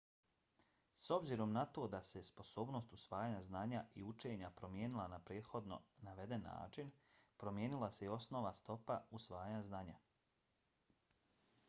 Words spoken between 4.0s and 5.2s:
učenja promijenila na